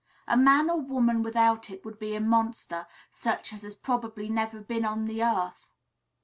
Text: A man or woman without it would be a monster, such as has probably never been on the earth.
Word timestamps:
A 0.27 0.35
man 0.35 0.67
or 0.71 0.79
woman 0.79 1.21
without 1.21 1.69
it 1.69 1.85
would 1.85 1.99
be 1.99 2.15
a 2.15 2.19
monster, 2.19 2.87
such 3.11 3.53
as 3.53 3.61
has 3.61 3.75
probably 3.75 4.29
never 4.29 4.59
been 4.59 4.83
on 4.83 5.05
the 5.05 5.21
earth. 5.23 5.69